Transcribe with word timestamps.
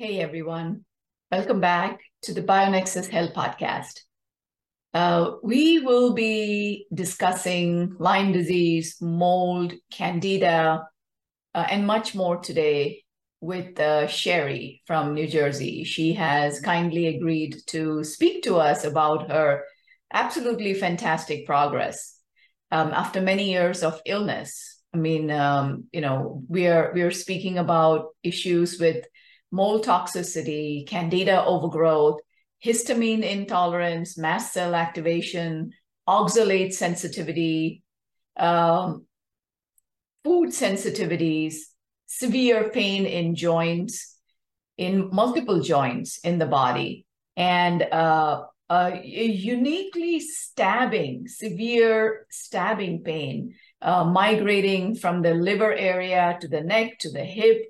Hey, 0.00 0.20
everyone. 0.20 0.84
Welcome 1.32 1.58
back 1.58 1.98
to 2.22 2.32
the 2.32 2.40
BioNexus 2.40 3.08
Health 3.08 3.34
Podcast. 3.34 4.02
Uh, 4.94 5.32
we 5.42 5.80
will 5.80 6.12
be 6.14 6.86
discussing 6.94 7.96
Lyme 7.98 8.30
disease, 8.30 8.98
mold, 9.00 9.74
candida, 9.90 10.84
uh, 11.52 11.66
and 11.68 11.84
much 11.84 12.14
more 12.14 12.36
today 12.36 13.02
with 13.40 13.80
uh, 13.80 14.06
Sherry 14.06 14.82
from 14.86 15.14
New 15.14 15.26
Jersey. 15.26 15.82
She 15.82 16.12
has 16.12 16.60
kindly 16.60 17.08
agreed 17.08 17.56
to 17.66 18.04
speak 18.04 18.44
to 18.44 18.58
us 18.58 18.84
about 18.84 19.28
her 19.28 19.64
absolutely 20.12 20.74
fantastic 20.74 21.44
progress 21.44 22.16
um, 22.70 22.92
after 22.92 23.20
many 23.20 23.50
years 23.50 23.82
of 23.82 24.00
illness. 24.06 24.80
I 24.94 24.98
mean, 24.98 25.32
um, 25.32 25.86
you 25.90 26.02
know, 26.02 26.44
we 26.48 26.68
are 26.68 26.92
we 26.94 27.02
are 27.02 27.10
speaking 27.10 27.58
about 27.58 28.10
issues 28.22 28.78
with 28.78 29.04
mold 29.50 29.84
toxicity, 29.84 30.86
candida 30.86 31.44
overgrowth, 31.44 32.20
histamine 32.64 33.22
intolerance, 33.22 34.18
mast 34.18 34.52
cell 34.52 34.74
activation, 34.74 35.72
oxalate 36.08 36.72
sensitivity, 36.72 37.82
um, 38.36 39.06
food 40.24 40.50
sensitivities, 40.50 41.56
severe 42.06 42.70
pain 42.70 43.06
in 43.06 43.34
joints, 43.34 44.16
in 44.76 45.10
multiple 45.12 45.60
joints 45.60 46.18
in 46.18 46.38
the 46.38 46.46
body, 46.46 47.06
and 47.36 47.82
uh, 47.82 48.42
uniquely 49.02 50.20
stabbing, 50.20 51.26
severe 51.26 52.26
stabbing 52.30 53.02
pain, 53.02 53.54
uh, 53.80 54.04
migrating 54.04 54.94
from 54.94 55.22
the 55.22 55.34
liver 55.34 55.72
area 55.72 56.36
to 56.40 56.48
the 56.48 56.60
neck 56.60 56.98
to 56.98 57.10
the 57.10 57.24
hip 57.24 57.62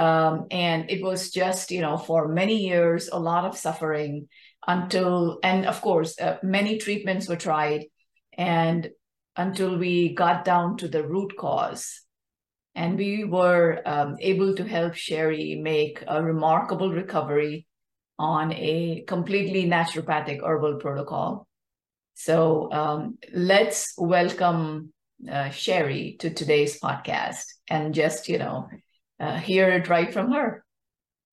um, 0.00 0.46
and 0.50 0.90
it 0.90 1.02
was 1.02 1.30
just, 1.30 1.70
you 1.70 1.82
know, 1.82 1.98
for 1.98 2.26
many 2.26 2.56
years, 2.56 3.10
a 3.12 3.18
lot 3.18 3.44
of 3.44 3.58
suffering 3.58 4.28
until, 4.66 5.38
and 5.42 5.66
of 5.66 5.82
course, 5.82 6.18
uh, 6.18 6.38
many 6.42 6.78
treatments 6.78 7.28
were 7.28 7.36
tried, 7.36 7.84
and 8.32 8.88
until 9.36 9.76
we 9.76 10.14
got 10.14 10.44
down 10.44 10.78
to 10.78 10.88
the 10.88 11.06
root 11.06 11.36
cause. 11.38 12.00
And 12.74 12.96
we 12.96 13.24
were 13.24 13.82
um, 13.84 14.16
able 14.20 14.54
to 14.56 14.64
help 14.64 14.94
Sherry 14.94 15.60
make 15.60 16.02
a 16.06 16.22
remarkable 16.22 16.90
recovery 16.90 17.66
on 18.18 18.52
a 18.54 19.04
completely 19.06 19.64
naturopathic 19.66 20.40
herbal 20.42 20.76
protocol. 20.76 21.46
So 22.14 22.72
um, 22.72 23.18
let's 23.34 23.92
welcome 23.98 24.94
uh, 25.30 25.50
Sherry 25.50 26.16
to 26.20 26.30
today's 26.30 26.80
podcast 26.80 27.44
and 27.68 27.92
just, 27.92 28.28
you 28.28 28.38
know, 28.38 28.68
uh, 29.20 29.36
hear 29.36 29.68
it 29.70 29.88
right 29.88 30.12
from 30.12 30.32
her. 30.32 30.64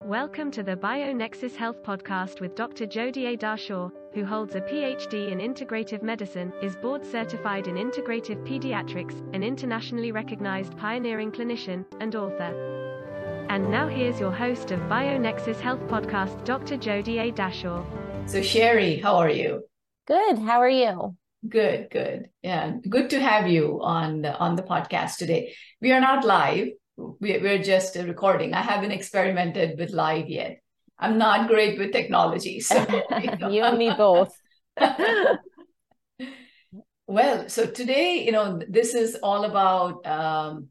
Welcome 0.04 0.52
to 0.52 0.62
the 0.62 0.76
BioNexus 0.76 1.56
Health 1.56 1.82
Podcast 1.82 2.40
with 2.40 2.56
Dr. 2.56 2.86
Jodie 2.86 3.34
A. 3.34 3.38
Dashore, 3.38 3.92
who 4.14 4.26
holds 4.26 4.54
a 4.54 4.62
PhD 4.62 5.32
in 5.32 5.40
integrative 5.40 6.04
medicine, 6.04 6.54
is 6.62 6.76
board 6.76 7.04
certified 7.04 7.68
in 7.68 7.76
integrative 7.76 8.46
pediatrics, 8.48 9.18
an 9.34 9.42
internationally 9.42 10.12
recognized 10.12 10.78
pioneering 10.78 11.32
clinician, 11.32 11.84
and 12.00 12.16
author. 12.16 13.46
And 13.50 13.72
now 13.72 13.88
here's 13.88 14.20
your 14.20 14.32
host 14.32 14.72
of 14.72 14.80
BioNexus 14.82 15.60
Health 15.60 15.82
Podcast, 15.88 16.44
Dr. 16.46 16.78
Jodie 16.78 17.20
A. 17.20 17.32
Dashore. 17.32 17.86
So, 18.30 18.42
Sherry, 18.42 18.98
how 18.98 19.16
are 19.16 19.32
you? 19.32 19.64
Good. 20.06 20.38
How 20.38 20.60
are 20.62 20.70
you? 20.70 21.16
Good, 21.48 21.90
good. 21.90 22.30
Yeah, 22.44 22.74
good 22.88 23.10
to 23.12 23.20
have 23.20 23.48
you 23.48 23.80
on 23.82 24.22
the, 24.22 24.38
on 24.38 24.56
the 24.56 24.64
podcast 24.64 25.18
today. 25.18 25.56
We 25.82 25.92
are 25.92 26.02
not 26.02 26.26
live, 26.26 26.68
we're 26.98 27.62
just 27.62 27.96
recording. 27.96 28.54
I 28.54 28.62
haven't 28.62 28.92
experimented 28.92 29.78
with 29.78 29.92
live 29.92 30.30
yet. 30.30 30.62
I'm 31.00 31.18
not 31.18 31.48
great 31.48 31.78
with 31.78 31.92
technology. 31.92 32.60
So 32.60 32.76
you, 33.50 33.64
and 33.64 33.78
me 33.78 33.94
both. 33.96 34.36
well, 37.08 37.50
so 37.50 37.68
today, 37.68 38.24
you 38.26 38.32
know, 38.32 38.60
this 38.68 38.96
is 38.96 39.16
all 39.22 39.46
about 39.46 40.06
um, 40.08 40.70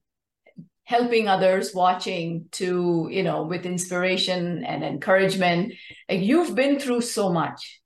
helping 0.82 1.28
others 1.28 1.72
watching 1.72 2.46
to, 2.52 3.08
you 3.10 3.22
know, 3.22 3.44
with 3.44 3.64
inspiration 3.64 4.64
and 4.64 4.82
encouragement. 4.82 5.74
Like 6.08 6.22
you've 6.22 6.56
been 6.56 6.80
through 6.80 7.02
so 7.02 7.32
much 7.32 7.80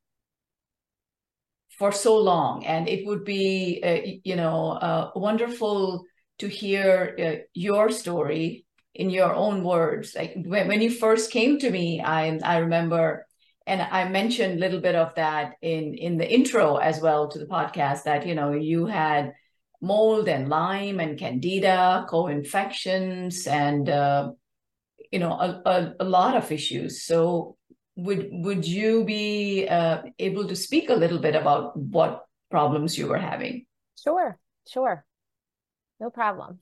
for 1.78 1.92
so 1.92 2.16
long, 2.18 2.64
and 2.64 2.88
it 2.88 3.06
would 3.06 3.24
be, 3.24 3.82
uh, 3.84 4.00
you 4.24 4.36
know, 4.36 4.72
uh, 4.72 5.10
wonderful 5.14 6.04
to 6.40 6.48
hear 6.48 7.16
uh, 7.18 7.44
your 7.54 7.90
story 7.90 8.64
in 8.94 9.10
your 9.10 9.34
own 9.34 9.62
words. 9.62 10.14
Like 10.16 10.34
when, 10.34 10.68
when 10.68 10.80
you 10.80 10.90
first 10.90 11.30
came 11.30 11.58
to 11.58 11.70
me, 11.70 12.00
I 12.00 12.38
I 12.42 12.58
remember, 12.58 13.26
and 13.66 13.80
I 13.82 14.08
mentioned 14.08 14.54
a 14.54 14.60
little 14.60 14.80
bit 14.80 14.94
of 14.94 15.14
that 15.14 15.54
in 15.62 15.94
in 15.94 16.16
the 16.16 16.30
intro 16.30 16.76
as 16.76 17.00
well 17.00 17.28
to 17.28 17.38
the 17.38 17.46
podcast. 17.46 18.04
That 18.04 18.26
you 18.26 18.34
know 18.34 18.52
you 18.52 18.86
had 18.86 19.32
mold 19.80 20.28
and 20.28 20.48
Lyme 20.48 21.00
and 21.00 21.18
Candida 21.18 22.04
co-infections 22.08 23.46
and 23.46 23.88
uh, 23.88 24.32
you 25.12 25.18
know 25.18 25.32
a, 25.32 25.62
a, 25.64 25.94
a, 26.00 26.04
lot 26.04 26.36
of 26.36 26.50
issues. 26.50 27.02
So 27.04 27.56
would 27.96 28.28
would 28.32 28.66
you 28.66 29.04
be 29.04 29.68
uh, 29.68 30.02
able 30.18 30.48
to 30.48 30.56
speak 30.56 30.90
a 30.90 30.94
little 30.94 31.18
bit 31.18 31.36
about 31.36 31.76
what 31.76 32.24
problems 32.50 32.98
you 32.98 33.06
were 33.08 33.18
having? 33.18 33.66
Sure, 33.96 34.38
sure 34.66 35.04
no 36.00 36.10
problem. 36.10 36.58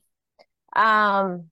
Um, 0.75 1.45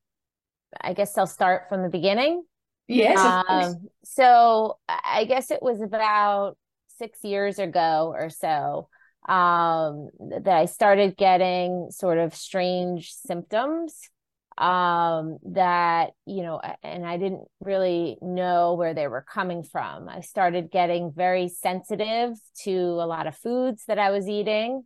I 0.79 0.93
guess 0.93 1.17
I'll 1.17 1.27
start 1.27 1.69
from 1.69 1.83
the 1.83 1.89
beginning. 1.89 2.43
Yes. 2.87 3.17
Um, 3.17 3.87
so 4.03 4.77
I 4.87 5.25
guess 5.25 5.51
it 5.51 5.61
was 5.61 5.81
about 5.81 6.57
six 6.97 7.23
years 7.23 7.59
ago 7.59 8.13
or 8.15 8.29
so 8.29 8.89
um, 9.27 10.09
that 10.19 10.47
I 10.47 10.65
started 10.65 11.17
getting 11.17 11.89
sort 11.91 12.17
of 12.17 12.35
strange 12.35 13.11
symptoms 13.11 14.09
um, 14.57 15.37
that, 15.53 16.11
you 16.25 16.41
know, 16.41 16.59
and 16.81 17.05
I 17.05 17.17
didn't 17.17 17.45
really 17.59 18.17
know 18.21 18.73
where 18.73 18.93
they 18.93 19.07
were 19.07 19.21
coming 19.21 19.63
from. 19.63 20.09
I 20.09 20.21
started 20.21 20.71
getting 20.71 21.11
very 21.11 21.49
sensitive 21.49 22.31
to 22.63 22.71
a 22.71 23.05
lot 23.05 23.27
of 23.27 23.35
foods 23.35 23.83
that 23.87 23.99
I 23.99 24.11
was 24.11 24.27
eating 24.27 24.83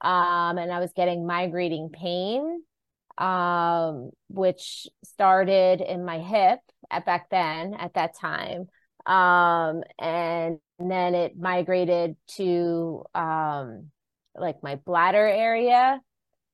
um, 0.00 0.58
and 0.58 0.72
I 0.72 0.78
was 0.78 0.92
getting 0.94 1.26
migrating 1.26 1.90
pain, 1.90 2.62
um, 3.18 4.10
which 4.28 4.86
started 5.04 5.80
in 5.80 6.04
my 6.04 6.18
hip 6.18 6.60
at 6.90 7.06
back 7.06 7.30
then 7.30 7.74
at 7.74 7.94
that 7.94 8.16
time. 8.18 8.68
Um, 9.06 9.82
and 9.98 10.58
then 10.78 11.14
it 11.14 11.38
migrated 11.38 12.16
to 12.36 13.04
um, 13.14 13.90
like 14.34 14.62
my 14.62 14.76
bladder 14.76 15.26
area. 15.26 16.00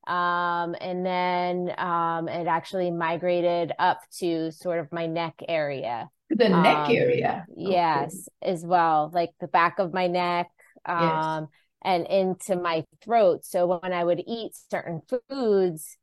Um, 0.06 0.74
and 0.80 1.06
then 1.06 1.72
um, 1.78 2.28
it 2.28 2.46
actually 2.46 2.90
migrated 2.90 3.72
up 3.78 4.00
to 4.18 4.50
sort 4.52 4.78
of 4.78 4.92
my 4.92 5.06
neck 5.06 5.34
area. 5.48 6.08
The 6.30 6.48
neck 6.48 6.88
um, 6.88 6.96
area. 6.96 7.46
Yes, 7.56 8.28
okay. 8.42 8.52
as 8.52 8.64
well, 8.64 9.10
like 9.12 9.30
the 9.40 9.48
back 9.48 9.78
of 9.78 9.92
my 9.92 10.06
neck. 10.06 10.48
Um, 10.86 11.02
yes 11.42 11.48
and 11.84 12.06
into 12.06 12.56
my 12.56 12.84
throat. 13.02 13.44
So 13.44 13.66
when 13.66 13.92
I 13.92 14.04
would 14.04 14.22
eat 14.26 14.52
certain 14.70 15.02
foods, 15.08 15.96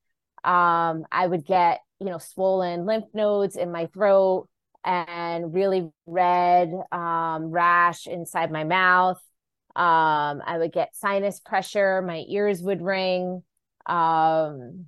um, 0.43 1.05
I 1.11 1.27
would 1.27 1.45
get, 1.45 1.81
you 1.99 2.07
know, 2.07 2.17
swollen 2.17 2.85
lymph 2.85 3.05
nodes 3.13 3.55
in 3.55 3.71
my 3.71 3.87
throat 3.87 4.47
and 4.83 5.53
really 5.53 5.89
red 6.05 6.71
um, 6.91 7.51
rash 7.51 8.07
inside 8.07 8.51
my 8.51 8.63
mouth. 8.63 9.21
Um, 9.75 10.41
I 10.45 10.57
would 10.57 10.71
get 10.71 10.95
sinus 10.95 11.39
pressure, 11.39 12.01
my 12.01 12.23
ears 12.27 12.61
would 12.61 12.81
ring. 12.81 13.43
Um, 13.85 14.85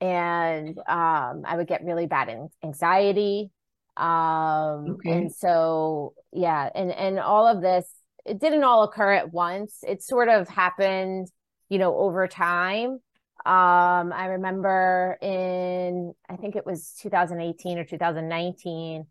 and 0.00 0.76
um, 0.78 1.42
I 1.46 1.54
would 1.56 1.68
get 1.68 1.84
really 1.84 2.06
bad 2.06 2.28
anxiety. 2.64 3.50
Um, 3.96 4.96
okay. 4.96 5.12
And 5.12 5.32
so, 5.32 6.14
yeah, 6.32 6.68
and 6.74 6.90
and 6.90 7.20
all 7.20 7.46
of 7.46 7.60
this 7.60 7.88
it 8.24 8.40
didn't 8.40 8.64
all 8.64 8.84
occur 8.84 9.12
at 9.12 9.32
once. 9.32 9.78
It 9.86 10.02
sort 10.02 10.28
of 10.28 10.48
happened, 10.48 11.28
you 11.68 11.78
know, 11.78 11.96
over 11.96 12.28
time. 12.28 13.00
Um, 13.44 14.12
I 14.12 14.26
remember 14.30 15.18
in 15.20 16.14
I 16.28 16.36
think 16.36 16.54
it 16.54 16.64
was 16.64 16.96
2018 17.00 17.78
or 17.78 17.84
2019, 17.84 19.06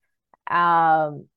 um, 0.50 1.28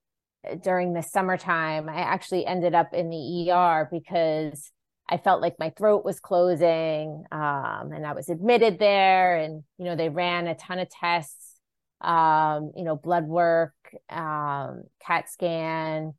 during 0.62 0.92
the 0.92 1.02
summertime, 1.02 1.88
I 1.88 2.00
actually 2.00 2.46
ended 2.46 2.74
up 2.74 2.92
in 2.92 3.10
the 3.10 3.50
ER 3.50 3.88
because 3.90 4.70
I 5.08 5.18
felt 5.18 5.40
like 5.42 5.58
my 5.58 5.70
throat 5.70 6.04
was 6.04 6.20
closing, 6.20 7.24
um, 7.32 7.92
and 7.92 8.06
I 8.06 8.12
was 8.12 8.28
admitted 8.28 8.78
there. 8.78 9.36
And 9.36 9.64
you 9.78 9.86
know, 9.86 9.96
they 9.96 10.08
ran 10.08 10.46
a 10.46 10.54
ton 10.54 10.78
of 10.78 10.88
tests, 10.90 11.58
um, 12.00 12.72
you 12.76 12.84
know, 12.84 12.96
blood 12.96 13.26
work, 13.26 13.74
um, 14.10 14.84
CAT 15.04 15.30
scan, 15.30 16.14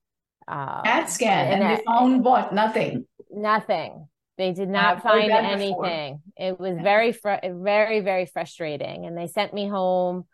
uh, 0.48 0.82
CAT 0.84 1.10
scan, 1.10 1.54
and, 1.54 1.64
and 1.64 1.80
they 1.80 1.84
found 1.84 2.24
what? 2.24 2.54
Nothing. 2.54 3.06
Nothing. 3.32 4.08
They 4.38 4.52
did 4.52 4.70
not 4.70 5.02
find 5.02 5.32
anything. 5.32 5.70
Before. 5.70 6.20
It 6.38 6.60
was 6.60 6.78
very, 6.82 7.14
fr- 7.14 7.36
very, 7.44 8.02
very 8.02 8.26
frustrating. 8.26 9.06
And 9.06 9.18
they 9.18 9.28
sent 9.28 9.54
me 9.54 9.68
home, 9.68 10.26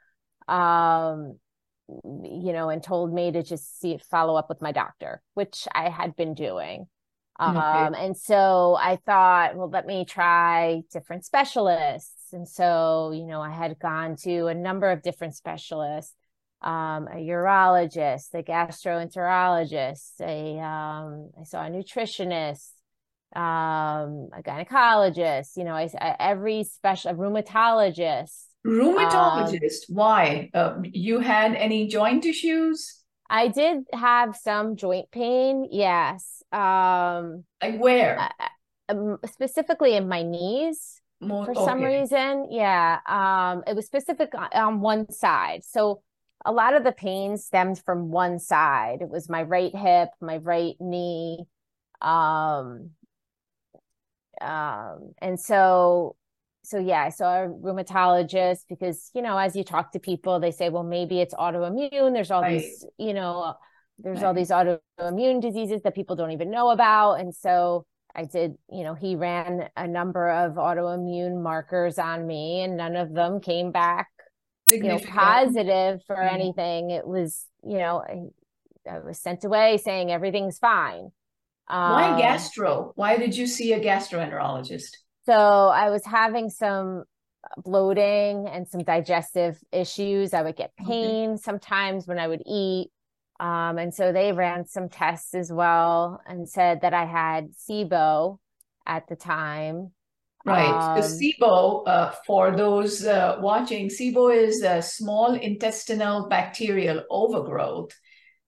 um, 0.48 1.38
you 1.88 2.52
know, 2.52 2.70
and 2.70 2.82
told 2.82 3.14
me 3.14 3.32
to 3.32 3.44
just 3.44 3.80
see 3.80 4.00
follow 4.10 4.36
up 4.36 4.50
with 4.50 4.62
my 4.62 4.72
doctor, 4.72 5.22
which 5.36 5.68
I 5.74 5.90
had 5.90 6.16
been 6.16 6.34
doing. 6.34 6.88
Um, 7.40 7.58
okay. 7.58 8.04
and 8.04 8.16
so 8.16 8.78
I 8.80 8.98
thought, 8.98 9.56
well, 9.56 9.70
let 9.70 9.88
me 9.88 10.06
try 10.06 10.82
different 10.92 11.26
specialists. 11.26 12.34
And 12.34 12.48
so, 12.48 13.12
you 13.14 13.26
know, 13.26 13.42
I 13.42 13.52
had 13.52 13.80
gone 13.80 14.16
to 14.24 14.48
a 14.48 14.54
number 14.54 14.90
of 14.90 15.02
different 15.02 15.36
specialists, 15.36 16.14
um, 16.62 17.08
a 17.08 17.18
urologist, 17.18 18.34
a 18.34 18.44
gastroenterologist, 18.44 20.22
a 20.22 20.60
um, 20.60 21.32
I 21.40 21.44
saw 21.44 21.66
a 21.66 21.70
nutritionist, 21.70 22.72
um, 23.36 24.30
a 24.34 24.42
gynecologist, 24.44 25.58
you 25.58 25.64
know, 25.64 25.74
I, 25.74 25.90
I 26.00 26.16
every 26.20 26.64
special 26.64 27.12
a 27.12 27.14
rheumatologist. 27.16 28.46
Rheumatologist, 28.66 29.90
um, 29.90 29.96
why? 29.96 30.50
Uh, 30.54 30.76
you 30.84 31.20
had 31.20 31.56
any 31.56 31.88
joint 31.88 32.26
issues? 32.26 33.02
I 33.28 33.48
did 33.48 33.86
have 33.94 34.36
some 34.36 34.76
joint 34.76 35.10
pain, 35.12 35.68
yes. 35.72 36.44
Um, 36.52 37.46
like 37.64 37.80
where? 37.80 38.30
Uh, 38.90 39.16
specifically 39.26 39.96
in 39.96 40.08
my 40.08 40.22
knees. 40.22 41.02
More, 41.22 41.46
for 41.46 41.52
okay. 41.52 41.66
some 41.66 41.82
reason, 41.82 42.48
yeah. 42.50 43.00
Um, 43.08 43.64
it 43.68 43.76
was 43.76 43.86
specific 43.86 44.32
on 44.54 44.82
one 44.82 45.12
side. 45.12 45.64
So 45.64 46.02
a 46.46 46.52
lot 46.52 46.74
of 46.74 46.84
the 46.84 46.92
pain 46.92 47.38
stemmed 47.38 47.82
from 47.84 48.10
one 48.12 48.40
side. 48.40 49.02
It 49.02 49.10
was 49.10 49.30
my 49.30 49.44
right 49.44 49.76
hip, 49.76 50.10
my 50.20 50.38
right 50.38 50.76
knee. 50.80 51.46
Um, 52.02 52.92
um, 54.42 55.14
and 55.22 55.40
so 55.40 56.16
so 56.64 56.78
yeah, 56.78 57.04
I 57.04 57.10
saw 57.10 57.44
a 57.44 57.48
rheumatologist 57.48 58.66
because, 58.70 59.10
you 59.16 59.22
know, 59.22 59.38
as 59.38 59.56
you 59.56 59.64
talk 59.64 59.92
to 59.94 60.00
people, 60.00 60.40
they 60.40 60.52
say, 60.52 60.70
well, 60.70 60.84
maybe 60.84 61.20
it's 61.20 61.34
autoimmune. 61.34 62.14
There's 62.14 62.32
all 62.32 62.42
right. 62.42 62.62
these, 62.62 62.86
you 62.98 63.14
know, 63.14 63.56
there's 63.98 64.18
right. 64.18 64.26
all 64.26 64.34
these 64.34 64.50
autoimmune 64.50 65.42
diseases 65.42 65.82
that 65.84 65.96
people 65.96 66.16
don't 66.16 66.32
even 66.32 66.52
know 66.52 66.70
about. 66.70 67.16
And 67.16 67.34
so 67.34 67.86
I 68.16 68.26
did, 68.26 68.56
you 68.72 68.84
know, 68.84 68.94
he 68.94 69.16
ran 69.16 69.70
a 69.76 69.88
number 69.88 70.30
of 70.30 70.54
autoimmune 70.54 71.42
markers 71.42 71.98
on 71.98 72.28
me 72.28 72.62
and 72.62 72.78
none 72.78 72.96
of 72.96 73.14
them 73.14 73.40
came 73.42 73.72
back, 73.72 74.10
you 74.72 74.84
know, 74.84 75.00
positive 75.00 76.02
for 76.06 76.16
mm-hmm. 76.16 76.36
anything. 76.36 76.90
It 76.92 77.06
was, 77.06 77.46
you 77.64 77.78
know, 77.78 78.04
I, 78.08 78.90
I 78.90 79.00
was 79.00 79.20
sent 79.20 79.44
away 79.44 79.78
saying 79.78 80.12
everything's 80.12 80.58
fine. 80.58 81.12
Um, 81.68 81.92
Why 81.94 82.20
gastro? 82.20 82.92
Why 82.96 83.18
did 83.18 83.36
you 83.36 83.48
see 83.48 83.74
a 83.74 83.80
gastroenterologist? 83.80 84.98
So 85.26 85.34
I 85.34 85.90
was 85.90 86.06
having 86.06 86.50
some 86.50 87.04
bloating 87.58 88.48
and 88.48 88.68
some 88.68 88.84
digestive 88.84 89.58
issues. 89.72 90.34
I 90.34 90.42
would 90.42 90.56
get 90.56 90.76
pain 90.76 91.30
mm-hmm. 91.30 91.36
sometimes 91.38 92.08
when 92.08 92.20
I 92.20 92.28
would 92.28 92.44
eat. 92.46 92.90
Um, 93.40 93.78
and 93.78 93.94
so 93.94 94.12
they 94.12 94.34
ran 94.34 94.66
some 94.66 94.90
tests 94.90 95.34
as 95.34 95.52
well 95.52 96.22
and 96.28 96.48
said 96.48 96.82
that 96.82 96.94
I 96.94 97.06
had 97.06 97.52
SIBO 97.54 98.38
at 98.86 99.08
the 99.08 99.16
time. 99.16 99.92
Right. 100.46 100.98
Um, 100.98 101.02
so 101.04 101.16
SIBO, 101.18 101.88
uh, 101.88 102.12
for 102.26 102.56
those 102.56 103.06
uh, 103.06 103.38
watching, 103.40 103.90
SIBO 103.90 104.36
is 104.36 104.64
a 104.64 104.82
small 104.82 105.36
intestinal 105.36 106.28
bacterial 106.30 107.04
overgrowth. 107.10 107.92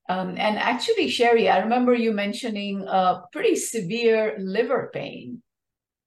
Um, 0.10 0.30
and 0.30 0.58
actually, 0.58 1.10
Sherry, 1.10 1.50
I 1.50 1.60
remember 1.60 1.94
you 1.94 2.12
mentioning 2.12 2.86
a 2.88 3.22
pretty 3.32 3.56
severe 3.56 4.36
liver 4.38 4.90
pain. 4.94 5.42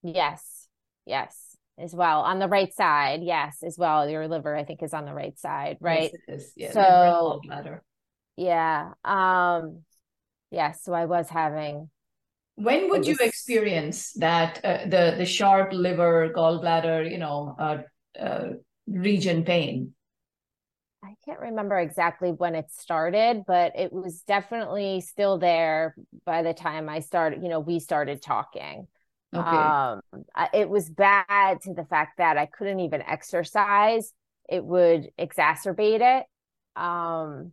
Yes, 0.03 0.69
yes, 1.07 1.57
as 1.79 1.95
well 1.95 2.21
on 2.21 2.39
the 2.39 2.49
right 2.49 2.73
side. 2.75 3.21
Yes, 3.23 3.63
as 3.65 3.79
well. 3.79 4.09
Your 4.09 4.29
liver, 4.29 4.55
I 4.55 4.65
think, 4.65 4.83
is 4.83 4.93
on 4.93 5.07
the 5.07 5.15
right 5.15 5.39
side, 5.39 5.79
right? 5.81 6.13
Yes, 6.29 6.51
yeah, 6.57 6.73
so, 6.73 7.41
yeah, 8.37 8.91
um, 9.05 9.83
yeah. 10.51 10.73
So 10.73 10.93
I 10.93 11.07
was 11.07 11.29
having. 11.31 11.91
When 12.57 12.89
would 12.91 13.07
you 13.07 13.17
experience 13.21 14.13
that 14.15 14.65
uh, 14.65 14.85
the 14.85 15.15
the 15.19 15.27
sharp 15.27 15.73
liver, 15.73 16.33
gallbladder, 16.35 17.11
you 17.11 17.19
know, 17.19 17.55
uh, 17.59 17.83
uh, 18.19 18.49
region 18.87 19.45
pain? 19.45 19.93
I 21.05 21.15
can't 21.25 21.39
remember 21.39 21.79
exactly 21.79 22.33
when 22.33 22.55
it 22.55 22.71
started, 22.71 23.45
but 23.47 23.73
it 23.77 23.93
was 23.93 24.23
definitely 24.23 25.01
still 25.03 25.39
there 25.39 25.95
by 26.25 26.43
the 26.43 26.55
time 26.55 26.89
I 26.89 27.01
started, 27.01 27.43
you 27.43 27.49
know, 27.49 27.61
we 27.61 27.79
started 27.79 28.23
talking. 28.23 28.89
Okay. 29.35 29.47
Um, 29.47 30.01
it 30.53 30.69
was 30.69 30.89
bad 30.89 31.61
to 31.63 31.75
the 31.75 31.85
fact 31.85 32.19
that 32.19 32.39
I 32.39 32.47
couldn't 32.47 32.81
even 32.81 33.03
exercise. 33.03 34.13
It 34.49 34.65
would 34.65 35.11
exacerbate 35.19 36.01
it. 36.01 36.81
Um, 36.81 37.53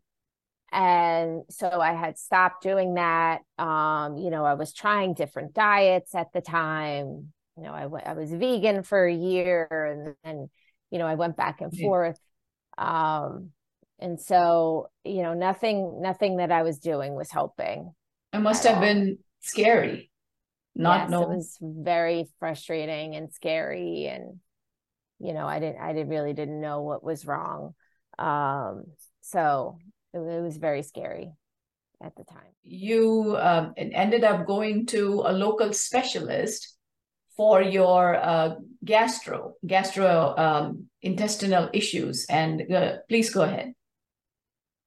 and 0.73 1.43
so 1.49 1.69
I 1.69 1.93
had 1.93 2.17
stopped 2.17 2.63
doing 2.63 2.95
that. 2.95 3.41
Um, 3.59 4.17
you 4.17 4.29
know, 4.31 4.45
I 4.45 4.55
was 4.55 4.73
trying 4.73 5.13
different 5.13 5.53
diets 5.53 6.15
at 6.15 6.33
the 6.33 6.41
time. 6.41 7.33
You 7.57 7.63
know, 7.63 7.73
I, 7.73 7.83
w- 7.83 8.03
I 8.05 8.13
was 8.13 8.31
vegan 8.33 8.83
for 8.83 9.05
a 9.05 9.13
year 9.13 9.67
and 9.69 10.15
then, 10.23 10.49
you 10.91 10.99
know, 10.99 11.05
I 11.07 11.15
went 11.15 11.37
back 11.37 11.61
and 11.61 11.77
forth 11.77 12.19
um 12.77 13.51
and 13.99 14.19
so 14.19 14.89
you 15.03 15.21
know 15.21 15.33
nothing 15.33 16.01
nothing 16.01 16.37
that 16.37 16.51
i 16.51 16.63
was 16.63 16.79
doing 16.79 17.15
was 17.15 17.31
helping 17.31 17.93
it 18.33 18.39
must 18.39 18.63
have 18.63 18.75
all. 18.75 18.81
been 18.81 19.17
scary 19.41 20.09
not 20.75 21.01
yes, 21.01 21.11
know 21.11 21.21
it 21.23 21.35
was 21.35 21.57
very 21.61 22.27
frustrating 22.39 23.15
and 23.15 23.31
scary 23.31 24.07
and 24.07 24.39
you 25.19 25.33
know 25.33 25.45
i 25.45 25.59
didn't 25.59 25.79
i 25.79 25.93
didn't 25.93 26.09
really 26.09 26.33
didn't 26.33 26.59
know 26.59 26.81
what 26.81 27.03
was 27.03 27.25
wrong 27.25 27.75
um 28.17 28.85
so 29.21 29.77
it, 30.13 30.19
it 30.19 30.42
was 30.42 30.57
very 30.57 30.83
scary 30.83 31.33
at 32.01 32.15
the 32.15 32.24
time. 32.24 32.54
You 32.63 33.38
um, 33.39 33.74
ended 33.77 34.24
up 34.24 34.45
going 34.45 34.86
to 34.88 35.24
a 35.25 35.33
local 35.33 35.74
specialist 35.74 36.75
for 37.36 37.62
your 37.62 38.15
uh, 38.15 38.56
gastro 38.86 39.56
gastro 39.65 40.36
um, 40.38 40.86
intestinal 41.01 41.69
issues 41.74 42.25
and 42.30 42.71
uh, 42.71 42.98
please 43.10 43.30
go 43.30 43.42
ahead. 43.42 43.74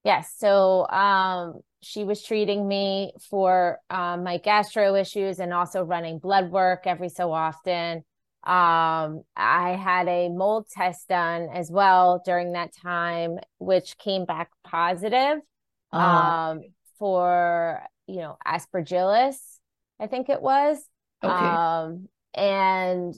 Yes 0.05 0.32
so 0.37 0.87
um, 0.88 1.61
she 1.82 2.05
was 2.05 2.23
treating 2.23 2.67
me 2.69 3.12
for 3.31 3.78
um, 3.90 4.23
my 4.23 4.38
gastro 4.38 4.94
issues 4.94 5.40
and 5.40 5.52
also 5.52 5.82
running 5.82 6.19
blood 6.19 6.50
work 6.50 6.82
every 6.87 7.08
so 7.08 7.32
often 7.32 8.05
um, 8.46 9.22
i 9.37 9.72
had 9.72 10.06
a 10.06 10.28
mold 10.28 10.66
test 10.70 11.08
done 11.08 11.48
as 11.52 11.70
well 11.70 12.22
during 12.25 12.52
that 12.52 12.70
time 12.81 13.38
which 13.58 13.98
came 13.98 14.25
back 14.25 14.50
positive 14.64 15.38
oh. 15.93 15.98
um, 15.98 16.60
for 16.98 17.82
you 18.06 18.16
know 18.16 18.38
aspergillus 18.47 19.59
i 19.99 20.06
think 20.06 20.28
it 20.28 20.40
was 20.40 20.78
okay. 21.25 21.32
um 21.32 22.09
and 22.35 23.14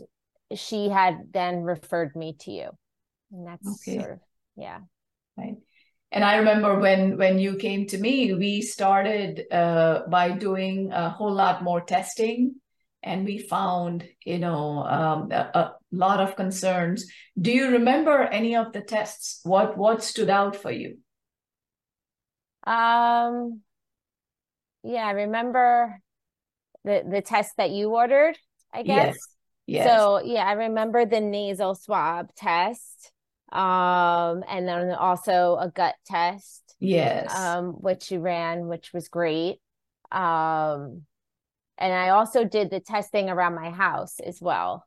she 0.54 0.88
had 0.88 1.30
then 1.32 1.60
referred 1.60 2.16
me 2.16 2.34
to 2.40 2.50
you 2.50 2.70
and 3.30 3.46
that's 3.46 3.66
okay. 3.66 3.98
sort 3.98 4.12
of 4.12 4.18
yeah 4.56 4.78
right 5.36 5.56
and 6.10 6.24
i 6.24 6.36
remember 6.36 6.78
when 6.78 7.18
when 7.18 7.38
you 7.38 7.56
came 7.56 7.86
to 7.86 7.98
me 7.98 8.32
we 8.32 8.62
started 8.62 9.44
uh, 9.52 10.00
by 10.08 10.30
doing 10.30 10.90
a 10.90 11.10
whole 11.10 11.32
lot 11.32 11.62
more 11.62 11.82
testing 11.82 12.54
and 13.02 13.24
we 13.24 13.38
found 13.38 14.04
you 14.24 14.38
know 14.38 14.84
um, 14.84 15.30
a, 15.32 15.50
a, 15.54 15.74
lot 15.90 16.20
of 16.20 16.36
concerns 16.36 17.06
do 17.40 17.50
you 17.50 17.70
remember 17.70 18.22
any 18.24 18.54
of 18.54 18.72
the 18.72 18.80
tests 18.80 19.40
what 19.44 19.78
what 19.78 20.02
stood 20.02 20.28
out 20.28 20.54
for 20.54 20.70
you 20.70 20.98
um 22.66 23.60
yeah 24.84 25.06
i 25.06 25.12
remember 25.12 25.98
the 26.84 27.02
the 27.08 27.22
test 27.22 27.56
that 27.56 27.70
you 27.70 27.88
ordered 27.88 28.36
I 28.72 28.82
guess. 28.82 29.14
Yes. 29.14 29.28
Yes. 29.66 29.90
So 29.90 30.22
yeah, 30.24 30.44
I 30.46 30.52
remember 30.52 31.04
the 31.04 31.20
nasal 31.20 31.74
swab 31.74 32.34
test. 32.34 33.12
Um, 33.52 34.44
and 34.48 34.68
then 34.68 34.90
also 34.92 35.56
a 35.60 35.70
gut 35.74 35.94
test. 36.06 36.74
Yes. 36.80 37.34
Um, 37.34 37.72
which 37.72 38.10
you 38.10 38.20
ran, 38.20 38.66
which 38.68 38.92
was 38.92 39.08
great. 39.08 39.58
Um, 40.12 41.02
and 41.78 41.92
I 41.92 42.10
also 42.10 42.44
did 42.44 42.70
the 42.70 42.80
testing 42.80 43.30
around 43.30 43.54
my 43.54 43.70
house 43.70 44.20
as 44.20 44.40
well 44.40 44.84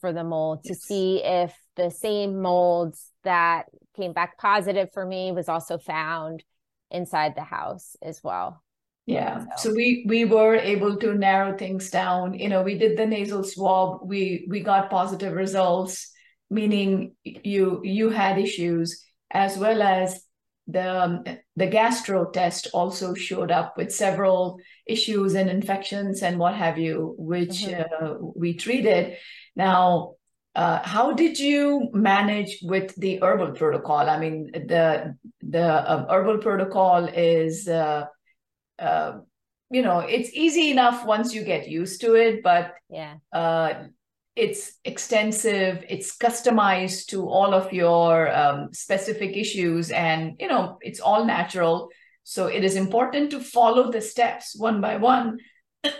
for 0.00 0.12
the 0.12 0.24
mold 0.24 0.60
yes. 0.64 0.76
to 0.76 0.82
see 0.86 1.22
if 1.24 1.54
the 1.76 1.90
same 1.90 2.40
molds 2.40 3.10
that 3.24 3.66
came 3.96 4.12
back 4.12 4.36
positive 4.38 4.90
for 4.92 5.06
me 5.06 5.32
was 5.32 5.48
also 5.48 5.78
found 5.78 6.44
inside 6.90 7.34
the 7.34 7.42
house 7.42 7.96
as 8.02 8.22
well. 8.22 8.62
Yeah. 9.06 9.44
So. 9.56 9.70
so 9.70 9.74
we 9.74 10.04
we 10.08 10.24
were 10.24 10.56
able 10.56 10.96
to 10.96 11.14
narrow 11.14 11.56
things 11.56 11.90
down. 11.90 12.34
You 12.34 12.48
know, 12.48 12.62
we 12.62 12.78
did 12.78 12.96
the 12.96 13.06
nasal 13.06 13.44
swab. 13.44 14.00
We 14.02 14.46
we 14.48 14.60
got 14.60 14.90
positive 14.90 15.34
results, 15.34 16.10
meaning 16.50 17.14
you 17.24 17.80
you 17.84 18.10
had 18.10 18.38
issues 18.38 19.04
as 19.30 19.58
well 19.58 19.82
as 19.82 20.22
the 20.66 21.02
um, 21.02 21.24
the 21.56 21.66
gastro 21.66 22.30
test 22.30 22.68
also 22.72 23.14
showed 23.14 23.50
up 23.50 23.76
with 23.76 23.92
several 23.92 24.58
issues 24.86 25.34
and 25.34 25.50
infections 25.50 26.22
and 26.22 26.38
what 26.38 26.54
have 26.54 26.78
you, 26.78 27.14
which 27.18 27.64
mm-hmm. 27.64 28.04
uh, 28.04 28.14
we 28.34 28.54
treated. 28.54 29.16
Now, 29.56 30.14
uh, 30.54 30.80
how 30.82 31.12
did 31.12 31.38
you 31.38 31.90
manage 31.92 32.58
with 32.62 32.94
the 32.96 33.18
herbal 33.22 33.52
protocol? 33.52 34.08
I 34.08 34.18
mean, 34.18 34.50
the 34.52 35.16
the 35.42 35.64
uh, 35.64 36.06
herbal 36.08 36.38
protocol 36.38 37.06
is, 37.06 37.68
uh, 37.68 38.06
uh, 38.78 39.18
you 39.70 39.82
know, 39.82 39.98
it's 39.98 40.30
easy 40.32 40.70
enough 40.70 41.04
once 41.04 41.34
you 41.34 41.44
get 41.44 41.68
used 41.68 42.00
to 42.02 42.14
it, 42.14 42.42
but 42.42 42.74
yeah, 42.88 43.16
uh, 43.32 43.84
it's 44.36 44.72
extensive. 44.84 45.84
It's 45.88 46.16
customized 46.16 47.06
to 47.06 47.28
all 47.28 47.54
of 47.54 47.72
your 47.72 48.34
um, 48.34 48.68
specific 48.72 49.36
issues, 49.36 49.90
and 49.90 50.36
you 50.40 50.48
know, 50.48 50.78
it's 50.80 51.00
all 51.00 51.24
natural. 51.24 51.88
So 52.24 52.46
it 52.46 52.64
is 52.64 52.74
important 52.74 53.30
to 53.30 53.40
follow 53.40 53.92
the 53.92 54.00
steps 54.00 54.54
one 54.56 54.80
by 54.80 54.96
one. 54.96 55.38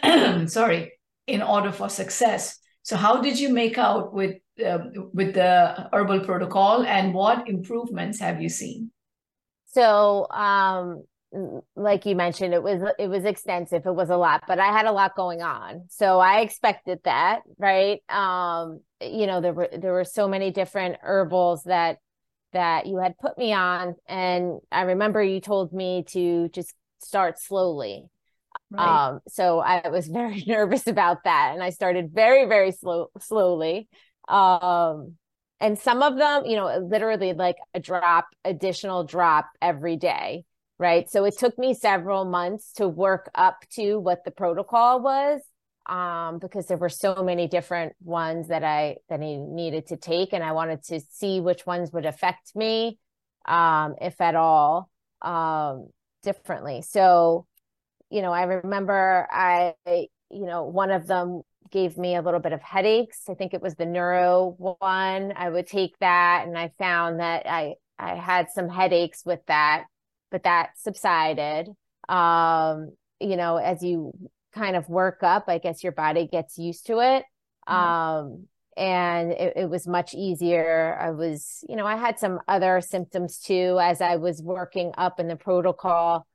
sorry, 0.49 0.93
in 1.27 1.43
order 1.43 1.71
for 1.71 1.89
success. 1.89 2.59
So, 2.83 2.97
how 2.97 3.21
did 3.21 3.39
you 3.39 3.51
make 3.51 3.79
out 3.79 4.13
with 4.13 4.37
uh, 4.65 4.79
with 5.13 5.35
the 5.35 5.89
herbal 5.93 6.21
protocol, 6.21 6.85
and 6.85 7.15
what 7.15 7.49
improvements 7.49 8.19
have 8.21 8.43
you 8.43 8.49
seen? 8.49 8.91
So, 9.67 10.29
um, 10.31 11.05
like 11.77 12.07
you 12.07 12.15
mentioned, 12.17 12.55
it 12.55 12.63
was 12.63 12.83
it 12.99 13.09
was 13.09 13.25
extensive. 13.25 13.87
It 13.87 13.95
was 13.95 14.11
a 14.11 14.17
lot, 14.17 14.45
but 14.47 14.59
I 14.59 14.67
had 14.67 14.87
a 14.87 14.93
lot 14.93 15.17
going 15.17 15.43
on, 15.43 15.85
so 15.89 16.19
I 16.19 16.41
expected 16.41 17.01
that, 17.05 17.41
right? 17.59 18.03
Um, 18.09 18.81
you 19.01 19.27
know, 19.27 19.41
there 19.41 19.53
were 19.53 19.69
there 19.77 19.93
were 19.93 20.05
so 20.05 20.29
many 20.29 20.51
different 20.51 20.97
herbals 21.03 21.65
that 21.65 21.99
that 22.53 22.87
you 22.87 22.99
had 22.99 23.19
put 23.19 23.37
me 23.37 23.53
on, 23.53 23.97
and 24.07 24.61
I 24.71 24.83
remember 24.83 25.23
you 25.23 25.41
told 25.41 25.73
me 25.73 26.05
to 26.09 26.49
just 26.51 26.75
start 27.01 27.39
slowly 27.39 28.05
Right. 28.71 29.09
Um, 29.09 29.21
so 29.29 29.61
I 29.61 29.89
was 29.89 30.07
very 30.09 30.43
nervous 30.47 30.87
about 30.87 31.25
that. 31.25 31.51
And 31.55 31.63
I 31.63 31.71
started 31.71 32.11
very, 32.13 32.47
very 32.47 32.73
slow, 32.73 33.11
slowly. 33.21 33.89
Um, 34.29 35.15
and 35.61 35.79
some 35.79 36.03
of 36.03 36.17
them, 36.17 36.45
you 36.47 36.57
know, 36.57 36.79
literally 36.79 37.33
like 37.33 37.57
a 37.73 37.81
drop, 37.81 38.27
additional 38.45 39.05
drop 39.05 39.47
every 39.63 39.97
day. 39.97 40.45
Right. 40.79 41.09
So 41.09 41.25
it 41.25 41.39
took 41.39 41.57
me 41.59 41.73
several 41.75 42.25
months 42.25 42.73
to 42.75 42.89
work 42.89 43.31
up 43.35 43.61
to 43.75 43.99
what 43.99 44.25
the 44.25 44.31
protocol 44.33 45.01
was. 45.01 45.41
Um, 45.87 46.39
because 46.39 46.67
there 46.67 46.79
were 46.79 46.89
so 46.89 47.23
many 47.23 47.47
different 47.47 47.93
ones 48.03 48.49
that 48.49 48.65
I 48.65 48.97
that 49.11 49.21
I 49.21 49.37
needed 49.37 49.89
to 49.89 49.99
take, 49.99 50.33
and 50.33 50.43
I 50.43 50.53
wanted 50.53 50.83
to 50.85 50.99
see 51.11 51.41
which 51.41 51.67
ones 51.67 51.93
would 51.93 52.07
affect 52.07 52.57
me, 52.57 52.99
um, 53.45 53.95
if 54.01 54.19
at 54.23 54.35
all, 54.35 54.91
um, 55.21 55.89
differently. 56.23 56.81
So 56.81 57.47
you 58.11 58.23
know, 58.23 58.33
I 58.33 58.43
remember 58.45 59.27
I, 59.31 59.75
you 59.87 60.47
know, 60.47 60.65
one 60.65 60.91
of 60.91 61.07
them 61.07 61.43
gave 61.71 61.97
me 61.99 62.15
a 62.17 62.23
little 62.23 62.41
bit 62.41 62.53
of 62.53 62.63
headaches. 62.63 63.23
I 63.29 63.35
think 63.35 63.55
it 63.55 63.63
was 63.63 63.75
the 63.75 63.87
neuro 63.87 64.55
one. 64.59 65.33
I 65.37 65.49
would 65.51 65.67
take 65.67 65.99
that 66.01 66.45
and 66.47 66.57
I 66.59 66.73
found 66.79 67.21
that 67.21 67.47
I 67.49 67.75
I 67.99 68.15
had 68.17 68.51
some 68.51 68.69
headaches 68.69 69.23
with 69.25 69.41
that, 69.47 69.85
but 70.35 70.43
that 70.43 70.71
subsided. 70.77 71.69
Um, 72.09 72.91
you 73.21 73.37
know, 73.37 73.57
as 73.57 73.85
you 73.85 74.11
kind 74.53 74.75
of 74.75 74.89
work 74.89 75.23
up, 75.23 75.45
I 75.47 75.59
guess 75.59 75.85
your 75.85 75.93
body 75.93 76.27
gets 76.27 76.59
used 76.59 76.89
to 76.89 76.99
it. 76.99 77.25
Mm-hmm. 77.69 77.73
Um, 77.73 78.49
and 78.77 79.31
it, 79.31 79.53
it, 79.55 79.71
was 79.71 79.87
much 79.87 80.13
easier. 80.13 80.99
I 81.01 81.13
was, 81.13 81.63
you 81.69 81.77
know, 81.77 81.87
I 81.87 81.95
had 81.95 82.19
some 82.19 82.41
other 82.49 82.81
symptoms 82.81 83.39
too 83.39 83.79
as 83.81 84.01
I 84.01 84.17
was 84.17 84.43
working 84.43 84.91
up 84.99 85.21
in 85.21 85.29
the 85.29 85.37
protocol 85.37 86.27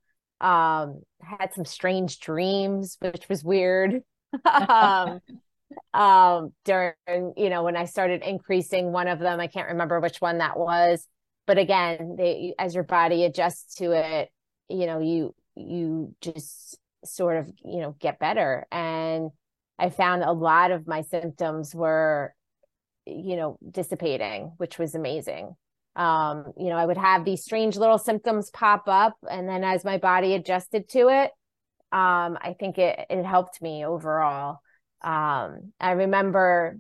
um 0.41 1.01
had 1.22 1.53
some 1.53 1.65
strange 1.65 2.22
dreams 2.22 2.96
which 3.01 3.27
was 3.27 3.44
weird 3.44 4.01
um 4.70 5.20
um 5.94 6.53
during 6.63 6.94
you 7.36 7.50
know 7.50 7.63
when 7.63 7.75
i 7.75 7.84
started 7.84 8.22
increasing 8.22 8.94
one 8.94 9.10
of 9.10 9.20
them 9.20 9.41
i 9.41 9.48
can't 9.48 9.68
remember 9.68 10.00
which 10.00 10.22
one 10.22 10.38
that 10.38 10.58
was 10.58 11.06
but 11.50 11.58
again 11.58 12.15
they 12.15 12.53
as 12.60 12.75
your 12.75 12.84
body 12.84 13.25
adjusts 13.25 13.74
to 13.74 13.91
it 13.91 14.29
you 14.70 14.86
know 14.86 15.00
you 15.00 15.34
you 15.56 16.13
just 16.22 16.77
sort 17.03 17.38
of 17.38 17.51
you 17.65 17.79
know 17.82 17.96
get 18.00 18.20
better 18.20 18.68
and 18.72 19.32
i 19.79 19.89
found 19.89 20.22
a 20.22 20.32
lot 20.32 20.70
of 20.70 20.86
my 20.86 21.01
symptoms 21.01 21.74
were 21.74 22.36
you 23.08 23.36
know 23.36 23.58
dissipating 23.72 24.53
which 24.58 24.77
was 24.77 24.94
amazing 24.94 25.56
um, 25.96 26.53
you 26.56 26.70
know, 26.70 26.77
I 26.77 26.86
would 26.86 26.98
have 26.98 27.25
these 27.25 27.44
strange 27.44 27.75
little 27.75 27.98
symptoms 27.98 28.51
pop 28.51 28.84
up. 28.88 29.18
And 29.29 29.50
then 29.50 29.65
as 29.65 29.84
my 29.84 29.98
body 29.98 30.34
adjusted 30.34 30.88
to 30.89 31.10
it, 31.10 31.32
um, 31.91 32.38
I 32.39 32.56
think 32.58 32.77
it, 32.77 33.06
it 33.10 33.25
helped 33.25 33.62
me 33.62 33.86
overall. 33.86 34.60
Um, 35.01 35.74
I 35.77 35.91
remember 35.91 36.77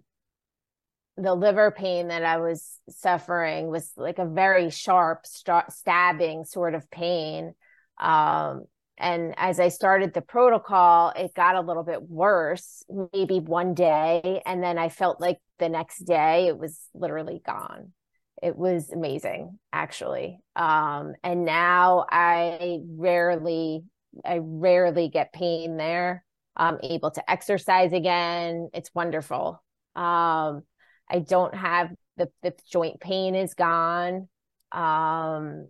the 1.21 1.35
liver 1.35 1.71
pain 1.71 2.07
that 2.09 2.23
I 2.23 2.37
was 2.37 2.79
suffering 2.89 3.67
was 3.67 3.91
like 3.97 4.19
a 4.19 4.25
very 4.25 4.69
sharp, 4.69 5.25
st- 5.25 5.71
stabbing 5.71 6.45
sort 6.45 6.75
of 6.75 6.89
pain. 6.89 7.53
Um, 7.99 8.65
and 8.97 9.33
as 9.37 9.59
I 9.59 9.69
started 9.69 10.13
the 10.13 10.21
protocol, 10.21 11.13
it 11.15 11.33
got 11.33 11.55
a 11.55 11.61
little 11.61 11.83
bit 11.83 12.01
worse, 12.03 12.83
maybe 13.13 13.39
one 13.39 13.73
day. 13.73 14.41
And 14.45 14.63
then 14.63 14.77
I 14.77 14.89
felt 14.89 15.21
like 15.21 15.39
the 15.57 15.69
next 15.69 15.99
day 16.05 16.47
it 16.47 16.57
was 16.57 16.79
literally 16.93 17.41
gone 17.45 17.93
it 18.41 18.55
was 18.55 18.91
amazing 18.91 19.59
actually 19.73 20.39
um 20.55 21.13
and 21.23 21.45
now 21.45 22.05
i 22.09 22.79
rarely 22.87 23.83
i 24.25 24.39
rarely 24.41 25.09
get 25.09 25.33
pain 25.33 25.77
there 25.77 26.23
i'm 26.55 26.77
able 26.83 27.11
to 27.11 27.29
exercise 27.29 27.93
again 27.93 28.69
it's 28.73 28.93
wonderful 28.93 29.61
um 29.95 30.63
i 31.09 31.19
don't 31.19 31.55
have 31.55 31.91
the 32.17 32.29
the 32.43 32.53
joint 32.71 32.99
pain 32.99 33.35
is 33.35 33.53
gone. 33.53 34.27
Um 34.71 35.67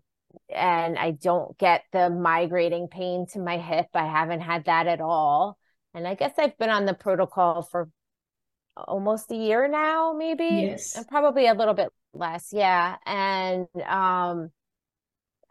and 0.54 0.98
i 0.98 1.12
don't 1.12 1.58
get 1.58 1.84
the 1.92 2.10
migrating 2.10 2.88
pain 2.88 3.26
to 3.34 3.40
my 3.40 3.58
hip. 3.58 3.88
I 3.94 4.06
haven't 4.08 4.42
had 4.42 4.66
that 4.66 4.88
at 4.88 5.02
all. 5.02 5.58
And 5.94 6.08
i 6.08 6.16
guess 6.16 6.34
i've 6.38 6.58
been 6.58 6.70
on 6.70 6.86
the 6.86 6.94
protocol 6.94 7.64
for 7.64 7.90
almost 8.76 9.32
a 9.32 9.36
year 9.36 9.68
now 9.68 10.14
maybe 10.18 10.46
yes. 10.46 10.96
and 10.96 11.06
probably 11.08 11.48
a 11.48 11.54
little 11.54 11.74
bit 11.74 11.90
less. 12.14 12.50
Yeah. 12.52 12.96
And 13.06 13.68
um 13.88 14.52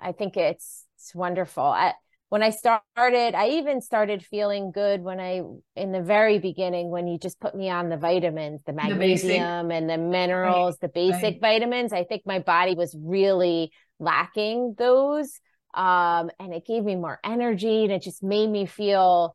i 0.00 0.12
think 0.12 0.37
it's 0.37 0.85
it's 0.99 1.14
wonderful. 1.14 1.62
I, 1.62 1.95
when 2.28 2.42
i 2.42 2.50
started 2.50 3.35
i 3.35 3.49
even 3.49 3.80
started 3.80 4.25
feeling 4.25 4.70
good 4.70 5.02
when 5.02 5.20
i 5.20 5.42
in 5.76 5.92
the 5.92 6.02
very 6.02 6.38
beginning 6.38 6.90
when 6.90 7.06
you 7.06 7.18
just 7.18 7.40
put 7.40 7.54
me 7.54 7.68
on 7.68 7.88
the 7.88 7.97
vitamins 7.97 8.62
the 8.66 8.73
magnesium 8.73 9.68
the 9.68 9.75
and 9.75 9.90
the 9.90 9.99
minerals 9.99 10.75
right. 10.75 10.80
the 10.80 10.88
basic 10.88 11.23
right. 11.23 11.40
vitamins 11.40 11.92
i 11.92 12.04
think 12.04 12.23
my 12.26 12.38
body 12.38 12.75
was 12.75 12.94
really 12.99 13.70
lacking 13.99 14.75
those 14.78 15.40
um 15.75 16.30
and 16.38 16.54
it 16.54 16.66
gave 16.66 16.85
me 16.85 16.97
more 16.97 17.18
energy 17.25 17.85
and 17.85 17.92
it 17.92 18.02
just 18.02 18.23
made 18.23 18.49
me 18.49 18.66
feel 18.66 19.35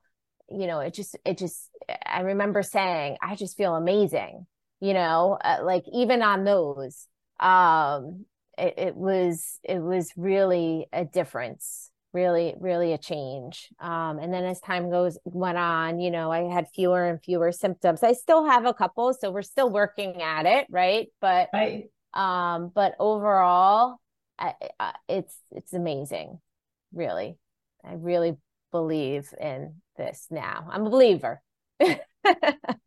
you 0.50 0.68
know 0.68 0.80
it 0.80 0.94
just 0.94 1.18
it 1.26 1.38
just 1.38 1.70
i 2.06 2.22
remember 2.22 2.62
saying 2.62 3.18
i 3.22 3.36
just 3.36 3.58
feel 3.58 3.76
amazing 3.76 4.46
you 4.80 4.94
know 4.94 5.38
uh, 5.44 5.60
like 5.64 5.84
even 5.94 6.22
on 6.22 6.44
those 6.44 7.08
um 7.40 8.26
it, 8.58 8.74
it 8.78 8.96
was 8.96 9.60
it 9.64 9.80
was 9.80 10.12
really 10.16 10.88
a 10.94 11.06
difference 11.06 11.92
really 12.14 12.56
really 12.60 12.94
a 12.94 12.98
change. 12.98 13.70
Um 13.80 14.20
and 14.20 14.34
then 14.34 14.46
as 14.46 14.60
time 14.60 14.90
goes 14.90 15.18
went 15.26 15.58
on 15.58 16.00
you 16.00 16.12
know 16.12 16.32
i 16.32 16.42
had 16.44 16.68
fewer 16.74 17.06
and 17.06 17.22
fewer 17.22 17.52
symptoms. 17.52 18.04
I 18.04 18.14
still 18.14 18.46
have 18.46 18.66
a 18.66 18.74
couple 18.74 19.14
so 19.14 19.32
we're 19.32 19.42
still 19.42 19.70
working 19.70 20.22
at 20.22 20.46
it 20.46 20.68
right? 20.70 21.08
But 21.22 21.50
right. 21.54 21.90
um 22.14 22.72
but 22.74 22.96
overall 23.00 24.00
I, 24.40 24.54
I, 24.80 24.94
it's 25.08 25.36
it's 25.52 25.74
amazing 25.74 26.40
really. 26.94 27.38
I 27.84 27.94
really 27.94 28.38
believe 28.72 29.34
in 29.40 29.76
this 29.98 30.28
now. 30.32 30.68
I'm 30.70 30.86
a 30.86 30.90
believer. 30.90 31.42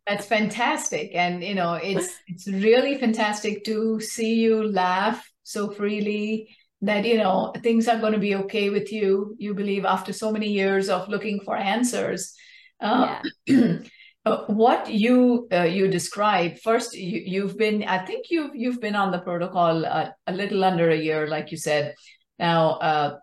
That's 0.06 0.26
fantastic. 0.26 1.14
And 1.14 1.42
you 1.44 1.54
know, 1.54 1.74
it's 1.74 2.14
it's 2.26 2.46
really 2.48 2.98
fantastic 2.98 3.64
to 3.64 4.00
see 4.00 4.34
you 4.34 4.70
laugh 4.70 5.28
so 5.42 5.70
freely 5.70 6.56
that 6.82 7.04
you 7.04 7.18
know 7.18 7.52
things 7.62 7.88
are 7.88 7.98
going 7.98 8.12
to 8.12 8.18
be 8.18 8.34
okay 8.36 8.70
with 8.70 8.92
you. 8.92 9.34
You 9.38 9.54
believe 9.54 9.84
after 9.84 10.12
so 10.12 10.30
many 10.30 10.48
years 10.48 10.88
of 10.88 11.08
looking 11.08 11.40
for 11.44 11.56
answers. 11.56 12.34
Uh, 12.80 13.20
yeah. 13.46 13.78
Uh, 14.26 14.44
what 14.48 14.90
you 14.90 15.46
uh, 15.52 15.62
you 15.62 15.86
describe 15.86 16.58
first 16.58 16.96
you, 16.96 17.22
you've 17.24 17.56
been 17.56 17.84
i 17.84 17.96
think 17.96 18.26
you've 18.28 18.50
you've 18.56 18.80
been 18.80 18.96
on 18.96 19.12
the 19.12 19.20
protocol 19.20 19.84
a 19.84 20.12
little 20.32 20.64
under 20.64 20.90
a 20.90 20.96
year 20.96 21.28
like 21.28 21.52
you 21.52 21.56
said 21.56 21.94
now 22.36 22.70
uh, 22.70 23.16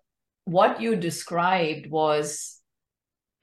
what 0.45 0.79
you 0.79 0.95
described 0.95 1.87
was 1.89 2.61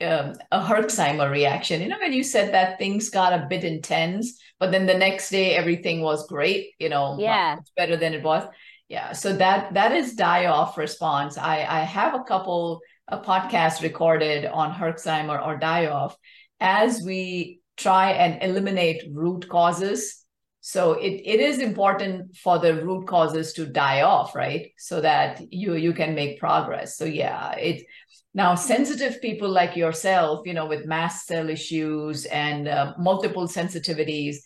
um, 0.00 0.34
a 0.50 0.60
Herxheimer 0.60 1.30
reaction. 1.30 1.82
You 1.82 1.88
know, 1.88 1.98
when 2.00 2.12
you 2.12 2.24
said 2.24 2.54
that 2.54 2.78
things 2.78 3.10
got 3.10 3.32
a 3.32 3.46
bit 3.48 3.64
intense, 3.64 4.40
but 4.58 4.70
then 4.70 4.86
the 4.86 4.94
next 4.94 5.30
day 5.30 5.54
everything 5.54 6.00
was 6.00 6.26
great. 6.26 6.70
You 6.78 6.88
know, 6.88 7.16
yeah, 7.18 7.58
it's 7.58 7.72
better 7.76 7.96
than 7.96 8.14
it 8.14 8.22
was. 8.22 8.44
Yeah, 8.90 9.12
so 9.12 9.34
that 9.36 9.74
that 9.74 9.92
is 9.92 10.14
die 10.16 10.46
off 10.46 10.76
response. 10.78 11.38
I 11.38 11.64
I 11.64 11.80
have 11.82 12.14
a 12.14 12.24
couple 12.24 12.80
a 13.08 13.18
podcast 13.20 13.82
recorded 13.82 14.46
on 14.46 14.72
Herxheimer 14.72 15.40
or 15.46 15.56
die 15.58 15.86
off 15.86 16.16
as 16.60 17.02
we 17.06 17.60
try 17.76 18.12
and 18.12 18.42
eliminate 18.42 19.02
root 19.12 19.48
causes 19.48 20.16
So 20.62 20.94
it, 20.94 21.14
it 21.34 21.40
is 21.40 21.58
important 21.60 22.36
for 22.36 22.58
the 22.60 22.74
root 22.86 23.06
causes 23.08 23.54
to 23.54 23.66
die 23.66 24.02
off, 24.02 24.34
right? 24.36 24.64
So 24.78 25.00
that 25.02 25.40
you 25.50 25.74
you 25.76 25.94
can 25.94 26.14
make 26.14 26.40
progress. 26.40 26.96
So 26.98 27.06
yeah, 27.06 27.52
it 27.68 27.84
now 28.34 28.56
sensitive 28.56 29.20
people 29.22 29.50
like 29.50 29.76
yourself, 29.76 30.46
you 30.46 30.54
know, 30.54 30.68
with 30.68 30.86
mast 30.86 31.26
cell 31.26 31.48
issues 31.50 32.26
and 32.26 32.68
uh, 32.68 32.94
multiple 32.98 33.48
sensitivities, 33.48 34.36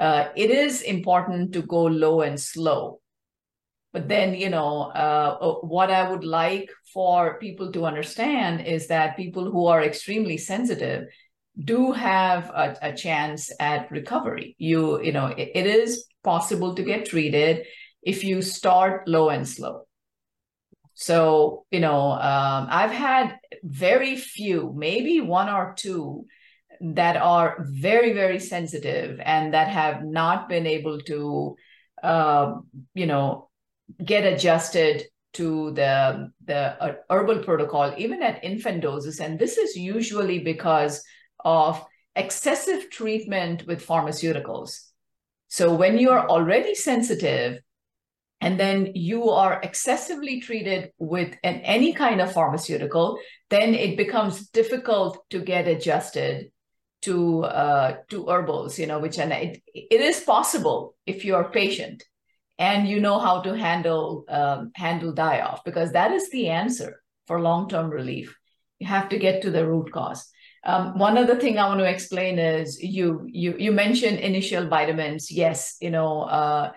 uh, 0.00 0.24
it 0.36 0.50
is 0.50 0.82
important 0.82 1.52
to 1.54 1.62
go 1.62 1.84
low 1.84 2.22
and 2.22 2.38
slow. 2.40 3.00
But 3.92 4.08
then, 4.08 4.34
you 4.34 4.50
know, 4.50 4.92
uh, 4.94 5.38
uh 5.40 5.54
what 5.66 5.90
I 5.90 6.08
would 6.08 6.24
like 6.24 6.70
for 6.92 7.38
people 7.38 7.72
to 7.72 7.86
understand 7.86 8.66
is 8.66 8.86
that 8.88 9.16
people 9.16 9.50
who 9.50 9.66
are 9.66 9.82
extremely 9.82 10.36
sensitive 10.36 11.08
do 11.62 11.92
have 11.92 12.50
a, 12.50 12.76
a 12.82 12.92
chance 12.92 13.50
at 13.60 13.90
recovery. 13.90 14.54
You, 14.58 15.02
you 15.02 15.12
know, 15.12 15.26
it, 15.26 15.50
it 15.54 15.66
is 15.66 16.06
possible 16.22 16.74
to 16.74 16.82
get 16.82 17.06
treated 17.06 17.66
if 18.02 18.24
you 18.24 18.42
start 18.42 19.08
low 19.08 19.28
and 19.28 19.46
slow. 19.46 19.82
So, 20.94 21.64
you 21.70 21.80
know, 21.80 22.12
um, 22.12 22.68
I've 22.70 22.90
had 22.90 23.38
very 23.62 24.16
few, 24.16 24.72
maybe 24.76 25.20
one 25.20 25.48
or 25.48 25.74
two 25.76 26.26
that 26.80 27.16
are 27.16 27.64
very, 27.68 28.12
very 28.12 28.38
sensitive 28.38 29.20
and 29.22 29.54
that 29.54 29.68
have 29.68 30.04
not 30.04 30.48
been 30.48 30.66
able 30.66 31.00
to, 31.02 31.56
uh, 32.02 32.54
you 32.94 33.06
know, 33.06 33.49
get 34.04 34.24
adjusted 34.24 35.04
to 35.32 35.70
the 35.72 36.30
the 36.44 36.82
uh, 36.82 36.94
herbal 37.08 37.40
protocol, 37.40 37.94
even 37.96 38.22
at 38.22 38.44
infant 38.44 38.82
doses. 38.82 39.20
And 39.20 39.38
this 39.38 39.58
is 39.58 39.76
usually 39.76 40.40
because 40.40 41.02
of 41.44 41.84
excessive 42.16 42.90
treatment 42.90 43.66
with 43.66 43.86
pharmaceuticals. 43.86 44.80
So 45.48 45.74
when 45.74 45.98
you're 45.98 46.28
already 46.28 46.74
sensitive 46.74 47.60
and 48.40 48.58
then 48.58 48.92
you 48.94 49.30
are 49.30 49.60
excessively 49.62 50.40
treated 50.40 50.90
with 50.98 51.36
an, 51.44 51.56
any 51.56 51.92
kind 51.92 52.20
of 52.20 52.32
pharmaceutical, 52.32 53.18
then 53.50 53.74
it 53.74 53.96
becomes 53.96 54.48
difficult 54.48 55.18
to 55.30 55.40
get 55.40 55.68
adjusted 55.68 56.50
to 57.02 57.44
uh, 57.44 57.96
to 58.10 58.26
herbals, 58.26 58.78
you 58.78 58.86
know, 58.86 58.98
which 58.98 59.18
and 59.18 59.32
it, 59.32 59.62
it 59.74 60.00
is 60.00 60.20
possible 60.20 60.94
if 61.06 61.24
you're 61.24 61.50
patient 61.50 62.02
and 62.60 62.86
you 62.86 63.00
know 63.00 63.18
how 63.18 63.40
to 63.40 63.56
handle 63.56 64.24
um, 64.28 64.70
handle 64.74 65.12
die 65.12 65.40
off 65.40 65.64
because 65.64 65.92
that 65.92 66.12
is 66.12 66.30
the 66.30 66.48
answer 66.48 67.02
for 67.26 67.40
long 67.40 67.68
term 67.68 67.90
relief. 67.90 68.36
You 68.78 68.86
have 68.86 69.08
to 69.08 69.18
get 69.18 69.42
to 69.42 69.50
the 69.50 69.66
root 69.66 69.90
cause. 69.92 70.30
Um, 70.62 70.98
one 70.98 71.16
other 71.16 71.36
thing 71.36 71.58
I 71.58 71.68
want 71.68 71.80
to 71.80 71.88
explain 71.88 72.38
is 72.38 72.80
you 72.82 73.26
you 73.26 73.56
you 73.58 73.72
mentioned 73.72 74.18
initial 74.18 74.68
vitamins. 74.68 75.30
Yes, 75.30 75.76
you 75.80 75.90
know 75.90 76.22
uh, 76.22 76.72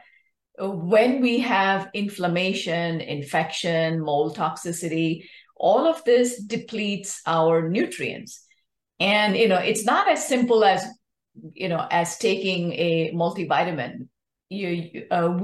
when 0.57 1.21
we 1.21 1.39
have 1.39 1.89
inflammation, 1.93 3.01
infection, 3.01 3.99
mold 4.01 4.37
toxicity, 4.37 5.25
all 5.57 5.85
of 5.85 6.01
this 6.05 6.41
depletes 6.41 7.21
our 7.27 7.67
nutrients, 7.67 8.41
and 9.01 9.35
you 9.35 9.49
know 9.49 9.57
it's 9.57 9.83
not 9.83 10.09
as 10.09 10.25
simple 10.25 10.63
as 10.63 10.85
you 11.53 11.67
know 11.67 11.85
as 11.91 12.17
taking 12.17 12.71
a 12.71 13.11
multivitamin. 13.13 14.07
You 14.47 15.07
uh, 15.11 15.39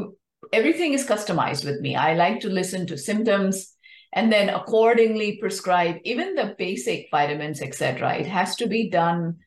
everything 0.52 0.94
is 0.94 1.06
customized 1.06 1.66
with 1.66 1.80
me. 1.82 1.96
I 1.96 2.14
like 2.16 2.40
to 2.42 2.50
listen 2.50 2.88
to 2.88 2.98
symptoms 2.98 3.76
and 4.14 4.32
then 4.32 4.50
accordingly 4.50 5.38
prescribe 5.38 5.98
even 6.04 6.36
the 6.36 6.56
basic 6.58 7.08
vitamins 7.12 7.62
etc 7.62 8.16
it 8.16 8.26
has 8.26 8.56
to 8.56 8.68
be 8.68 8.90
done 8.90 9.38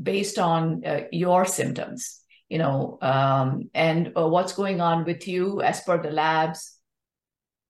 based 0.00 0.38
on 0.38 0.84
uh, 0.84 1.02
your 1.10 1.44
symptoms 1.44 2.20
you 2.48 2.58
know 2.58 2.98
um, 3.02 3.70
and 3.74 4.12
uh, 4.16 4.26
what's 4.28 4.52
going 4.52 4.80
on 4.80 5.04
with 5.04 5.26
you 5.26 5.62
as 5.62 5.80
per 5.82 6.02
the 6.02 6.10
labs 6.10 6.76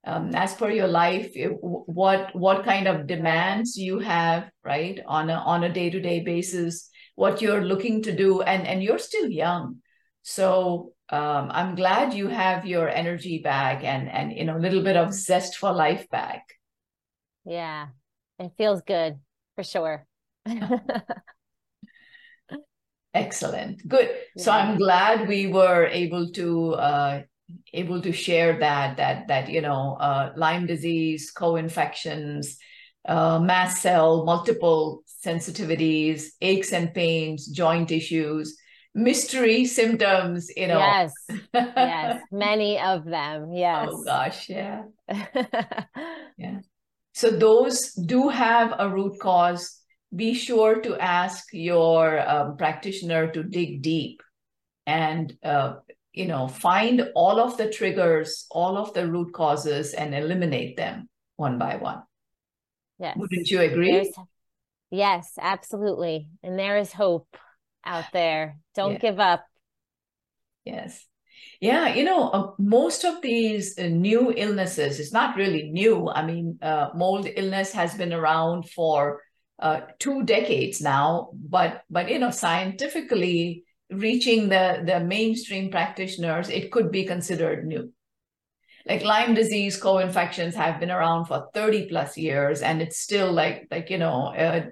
um, 0.05 0.35
as 0.35 0.55
per 0.55 0.71
your 0.71 0.89
life 0.89 1.33
what 1.61 2.35
what 2.35 2.65
kind 2.65 2.89
of 2.89 3.07
demands 3.07 3.77
you 3.77 3.99
have 3.99 4.51
right 4.65 5.01
on 5.07 5.31
a 5.31 5.35
on 5.35 5.65
a 5.65 5.73
day-to-day 5.73 6.21
basis 6.21 6.89
what 7.15 7.43
you're 7.43 7.65
looking 7.65 8.03
to 8.03 8.15
do 8.15 8.43
and 8.43 8.67
and 8.67 8.83
you're 8.83 8.99
still 8.99 9.29
young 9.29 9.77
so 10.23 10.93
um, 11.11 11.51
I'm 11.53 11.75
glad 11.75 12.15
you 12.15 12.29
have 12.29 12.65
your 12.67 12.89
energy 12.89 13.39
back 13.43 13.83
and 13.83 14.09
and 14.09 14.33
you 14.33 14.45
know 14.45 14.57
a 14.57 14.63
little 14.63 14.83
bit 14.83 14.97
of 14.97 15.13
zest 15.13 15.57
for 15.57 15.73
life 15.73 16.09
back. 16.11 16.45
Yeah, 17.45 17.89
it 18.39 18.53
feels 18.57 18.83
good 18.83 19.19
for 19.57 19.65
sure. 19.65 20.07
Excellent, 23.13 23.87
good. 23.89 24.09
Yeah. 24.37 24.43
So 24.45 24.53
I'm 24.53 24.79
glad 24.79 25.27
we 25.27 25.49
were 25.49 25.87
able 25.87 26.31
to 26.31 26.75
uh, 26.75 27.23
able 27.73 28.01
to 28.03 28.13
share 28.13 28.61
that 28.61 28.99
that 28.99 29.27
that 29.27 29.51
you 29.51 29.63
know 29.63 29.97
uh, 29.99 30.33
Lyme 30.37 30.67
disease, 30.67 31.33
co-infections, 31.33 32.57
uh, 33.09 33.41
mast 33.41 33.83
cell, 33.83 34.25
multiple 34.25 35.03
sensitivities, 35.25 36.27
aches 36.41 36.73
and 36.73 36.95
pains, 36.95 37.49
joint 37.49 37.91
issues 37.91 38.57
mystery 38.95 39.65
symptoms, 39.65 40.51
you 40.57 40.69
know. 40.69 40.79
Yes. 40.79 41.13
Yes. 41.55 42.23
Many 42.33 42.79
of 42.81 43.05
them. 43.05 43.53
Yes. 43.53 43.89
Oh 43.91 44.05
gosh, 44.05 44.49
yeah. 44.49 44.83
yeah. 46.39 46.61
So 47.13 47.31
those 47.31 47.93
do 47.93 48.29
have 48.29 48.75
a 48.79 48.89
root 48.89 49.19
cause. 49.21 49.79
Be 50.15 50.35
sure 50.35 50.81
to 50.81 50.97
ask 50.99 51.45
your 51.53 52.29
um, 52.29 52.57
practitioner 52.57 53.31
to 53.31 53.45
dig 53.45 53.83
deep 53.83 54.23
and 54.87 55.37
uh, 55.45 55.75
you 56.13 56.27
know 56.27 56.49
find 56.49 57.11
all 57.15 57.39
of 57.39 57.57
the 57.57 57.71
triggers, 57.71 58.47
all 58.51 58.77
of 58.77 58.93
the 58.95 59.07
root 59.07 59.33
causes, 59.33 59.95
and 59.95 60.15
eliminate 60.15 60.77
them 60.77 61.09
one 61.37 61.59
by 61.59 61.77
one. 61.77 62.03
Yes. 62.99 63.17
Wouldn't 63.17 63.49
you 63.49 63.61
agree? 63.61 63.93
There's, 63.93 64.15
yes, 64.91 65.33
absolutely. 65.41 66.29
And 66.43 66.59
there 66.59 66.77
is 66.77 66.93
hope 66.93 67.29
out 67.85 68.07
there. 68.13 68.59
Don't 68.75 68.93
yeah. 68.95 68.99
give 68.99 69.21
up. 69.21 69.45
Yes. 70.65 71.07
Yeah, 71.61 71.95
you 71.95 72.05
know, 72.05 72.29
uh, 72.31 72.53
most 72.59 73.05
of 73.05 73.21
these 73.21 73.79
uh, 73.79 73.89
new 73.89 74.33
illnesses, 74.35 74.99
it's 74.99 75.13
not 75.13 75.37
really 75.37 75.71
new. 75.71 76.09
I 76.09 76.25
mean, 76.25 76.59
uh, 76.63 76.89
mold 76.95 77.29
illness 77.37 77.73
has 77.73 77.95
been 77.95 78.13
around 78.13 78.69
for 78.71 79.23
uh, 79.59 79.81
two 79.99 80.25
decades 80.25 80.81
now, 80.81 81.31
but 81.35 81.83
but 81.91 82.11
you 82.11 82.19
know, 82.19 82.31
scientifically 82.31 83.65
reaching 83.91 84.49
the 84.49 84.83
the 84.87 85.01
mainstream 85.01 85.71
practitioners, 85.71 86.49
it 86.49 86.73
could 86.73 86.91
be 86.91 87.05
considered 87.05 87.67
new. 87.67 87.93
Like 88.87 89.05
Lyme 89.05 89.35
disease 89.35 89.77
co-infections 89.77 90.55
have 90.55 90.81
been 90.81 90.91
around 90.91 91.27
for 91.27 91.49
30 91.53 91.89
plus 91.89 92.17
years, 92.17 92.63
and 92.63 92.81
it's 92.81 92.99
still 92.99 93.31
like 93.33 93.69
like 93.71 93.91
you 93.91 93.99
know 93.99 94.29
uh, 94.29 94.67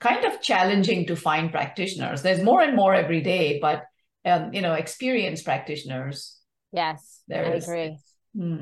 kind 0.00 0.24
of 0.24 0.40
challenging 0.40 1.06
to 1.06 1.16
find 1.16 1.50
practitioners. 1.50 2.22
There's 2.22 2.42
more 2.42 2.60
and 2.60 2.76
more 2.76 2.94
every 2.94 3.20
day, 3.20 3.58
but 3.60 3.84
um, 4.24 4.52
you 4.52 4.62
know, 4.62 4.74
experienced 4.74 5.44
practitioners. 5.44 6.38
Yes, 6.72 7.22
there 7.28 7.46
I 7.46 7.50
is. 7.54 7.64
agree. 7.64 7.98
Hmm. 8.36 8.56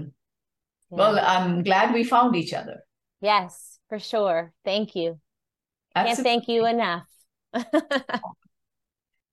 Yeah. 0.91 0.99
Well, 0.99 1.19
I'm 1.19 1.63
glad 1.63 1.95
we 1.95 2.05
found 2.05 2.37
each 2.37 2.53
other. 2.53 2.85
Yes, 3.21 3.79
for 3.89 3.99
sure. 3.99 4.53
Thank 4.65 4.95
you. 4.95 5.19
Absolutely. 5.95 6.25
Can't 6.25 6.45
thank 6.45 6.49
you 6.49 6.67
enough. 6.67 7.07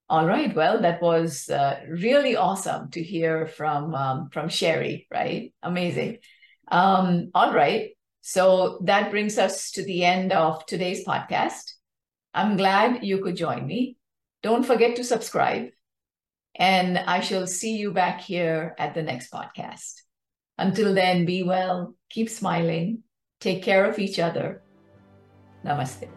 All 0.10 0.26
right. 0.26 0.56
Well, 0.56 0.82
that 0.82 1.02
was 1.02 1.50
uh, 1.50 1.82
really 1.88 2.36
awesome 2.36 2.90
to 2.92 3.04
hear 3.04 3.46
from 3.46 3.94
um, 3.94 4.30
from 4.30 4.50
Sherry. 4.50 5.08
Right? 5.12 5.54
Amazing. 5.62 6.18
Um, 6.72 7.32
all 7.34 7.54
right. 7.54 7.92
So 8.22 8.80
that 8.84 9.12
brings 9.12 9.38
us 9.38 9.72
to 9.72 9.84
the 9.84 10.04
end 10.04 10.32
of 10.32 10.66
today's 10.66 11.06
podcast. 11.06 11.74
I'm 12.34 12.58
glad 12.58 13.04
you 13.04 13.20
could 13.20 13.36
join 13.36 13.66
me. 13.66 13.98
Don't 14.44 14.66
forget 14.66 14.96
to 14.96 15.04
subscribe, 15.04 15.70
and 16.56 16.98
I 16.98 17.20
shall 17.20 17.48
see 17.48 17.78
you 17.78 17.92
back 17.92 18.22
here 18.22 18.76
at 18.78 18.94
the 18.94 19.04
next 19.04 19.32
podcast. 19.32 20.02
Until 20.58 20.94
then, 20.94 21.26
be 21.26 21.44
well, 21.44 21.96
keep 22.10 22.30
smiling, 22.30 23.04
take 23.40 23.64
care 23.64 23.90
of 23.90 24.00
each 24.00 24.20
other. 24.20 24.62
Namaste. 25.66 26.08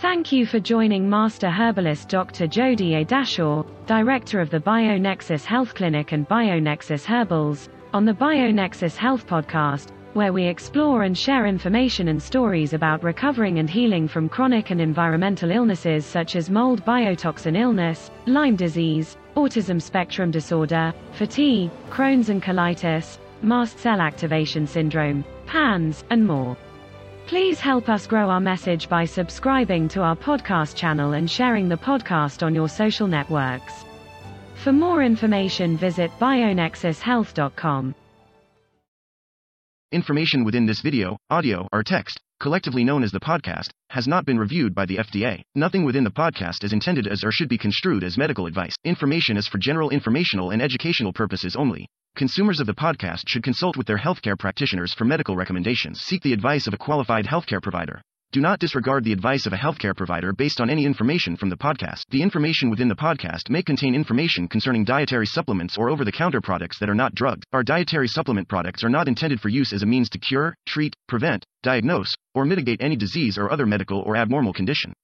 Thank 0.00 0.32
you 0.32 0.44
for 0.44 0.60
joining 0.60 1.08
Master 1.08 1.48
Herbalist 1.48 2.08
Dr. 2.08 2.46
Jodie 2.46 3.00
A. 3.00 3.04
Dashore, 3.04 3.66
Director 3.86 4.40
of 4.40 4.50
the 4.50 4.60
BioNexus 4.60 5.44
Health 5.44 5.74
Clinic 5.74 6.12
and 6.12 6.28
BioNexus 6.28 7.04
Herbals, 7.04 7.68
on 7.92 8.04
the 8.04 8.12
BioNexus 8.12 8.96
Health 8.96 9.26
Podcast 9.26 9.92
where 10.14 10.32
we 10.32 10.44
explore 10.44 11.02
and 11.02 11.16
share 11.16 11.46
information 11.46 12.08
and 12.08 12.22
stories 12.22 12.72
about 12.72 13.02
recovering 13.02 13.58
and 13.58 13.68
healing 13.68 14.08
from 14.08 14.28
chronic 14.28 14.70
and 14.70 14.80
environmental 14.80 15.50
illnesses 15.50 16.06
such 16.06 16.36
as 16.36 16.48
mold 16.48 16.84
biotoxin 16.84 17.56
illness, 17.56 18.10
Lyme 18.26 18.56
disease, 18.56 19.16
autism 19.36 19.80
spectrum 19.82 20.30
disorder, 20.30 20.94
fatigue, 21.12 21.70
Crohn's 21.90 22.30
and 22.30 22.42
colitis, 22.42 23.18
mast 23.42 23.78
cell 23.78 24.00
activation 24.00 24.66
syndrome, 24.66 25.24
PANS, 25.46 26.04
and 26.10 26.26
more. 26.26 26.56
Please 27.26 27.58
help 27.58 27.88
us 27.88 28.06
grow 28.06 28.28
our 28.28 28.40
message 28.40 28.88
by 28.88 29.04
subscribing 29.04 29.88
to 29.88 30.02
our 30.02 30.16
podcast 30.16 30.76
channel 30.76 31.14
and 31.14 31.30
sharing 31.30 31.68
the 31.68 31.76
podcast 31.76 32.42
on 32.42 32.54
your 32.54 32.68
social 32.68 33.06
networks. 33.06 33.84
For 34.56 34.72
more 34.72 35.02
information 35.02 35.76
visit 35.76 36.10
bionexushealth.com. 36.20 37.94
Information 39.94 40.42
within 40.42 40.66
this 40.66 40.80
video, 40.80 41.16
audio, 41.30 41.68
or 41.70 41.84
text, 41.84 42.20
collectively 42.40 42.82
known 42.82 43.04
as 43.04 43.12
the 43.12 43.20
podcast, 43.20 43.68
has 43.90 44.08
not 44.08 44.26
been 44.26 44.40
reviewed 44.40 44.74
by 44.74 44.86
the 44.86 44.96
FDA. 44.96 45.40
Nothing 45.54 45.84
within 45.84 46.02
the 46.02 46.10
podcast 46.10 46.64
is 46.64 46.72
intended 46.72 47.06
as 47.06 47.22
or 47.22 47.30
should 47.30 47.48
be 47.48 47.56
construed 47.56 48.02
as 48.02 48.18
medical 48.18 48.46
advice. 48.46 48.74
Information 48.82 49.36
is 49.36 49.46
for 49.46 49.58
general 49.58 49.90
informational 49.90 50.50
and 50.50 50.60
educational 50.60 51.12
purposes 51.12 51.54
only. 51.54 51.86
Consumers 52.16 52.58
of 52.58 52.66
the 52.66 52.74
podcast 52.74 53.28
should 53.28 53.44
consult 53.44 53.76
with 53.76 53.86
their 53.86 53.98
healthcare 53.98 54.36
practitioners 54.36 54.92
for 54.92 55.04
medical 55.04 55.36
recommendations. 55.36 56.00
Seek 56.00 56.24
the 56.24 56.32
advice 56.32 56.66
of 56.66 56.74
a 56.74 56.78
qualified 56.78 57.26
healthcare 57.26 57.62
provider. 57.62 58.02
Do 58.34 58.40
not 58.40 58.58
disregard 58.58 59.04
the 59.04 59.12
advice 59.12 59.46
of 59.46 59.52
a 59.52 59.56
healthcare 59.56 59.96
provider 59.96 60.32
based 60.32 60.60
on 60.60 60.68
any 60.68 60.84
information 60.84 61.36
from 61.36 61.50
the 61.50 61.56
podcast. 61.56 62.06
The 62.10 62.20
information 62.20 62.68
within 62.68 62.88
the 62.88 62.96
podcast 62.96 63.48
may 63.48 63.62
contain 63.62 63.94
information 63.94 64.48
concerning 64.48 64.82
dietary 64.82 65.26
supplements 65.26 65.78
or 65.78 65.88
over 65.88 66.04
the 66.04 66.10
counter 66.10 66.40
products 66.40 66.80
that 66.80 66.88
are 66.88 66.96
not 66.96 67.14
drugged. 67.14 67.46
Our 67.52 67.62
dietary 67.62 68.08
supplement 68.08 68.48
products 68.48 68.82
are 68.82 68.88
not 68.88 69.06
intended 69.06 69.40
for 69.40 69.50
use 69.50 69.72
as 69.72 69.84
a 69.84 69.86
means 69.86 70.10
to 70.10 70.18
cure, 70.18 70.56
treat, 70.66 70.96
prevent, 71.06 71.46
diagnose, 71.62 72.12
or 72.34 72.44
mitigate 72.44 72.82
any 72.82 72.96
disease 72.96 73.38
or 73.38 73.52
other 73.52 73.66
medical 73.66 74.00
or 74.00 74.16
abnormal 74.16 74.52
condition. 74.52 74.94